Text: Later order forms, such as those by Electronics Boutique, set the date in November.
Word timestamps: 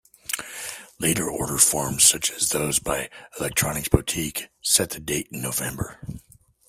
Later 0.97 1.29
order 1.29 1.59
forms, 1.59 2.05
such 2.05 2.31
as 2.31 2.49
those 2.49 2.79
by 2.79 3.07
Electronics 3.39 3.87
Boutique, 3.89 4.49
set 4.59 4.89
the 4.89 4.99
date 4.99 5.27
in 5.31 5.43
November. 5.43 5.99